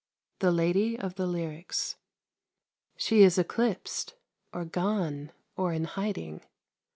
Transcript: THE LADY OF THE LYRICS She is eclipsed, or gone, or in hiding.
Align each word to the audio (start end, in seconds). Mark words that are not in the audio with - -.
THE 0.39 0.51
LADY 0.51 0.97
OF 0.97 1.13
THE 1.13 1.27
LYRICS 1.27 1.95
She 2.97 3.21
is 3.21 3.37
eclipsed, 3.37 4.15
or 4.51 4.65
gone, 4.65 5.31
or 5.55 5.73
in 5.73 5.83
hiding. 5.83 6.41